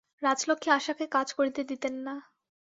রাজলক্ষ্মী 0.21 0.69
আশাকে 0.77 1.05
কাজ 1.15 1.27
করিতে 1.37 1.61
দিতেন 1.69 1.95
না। 2.05 2.15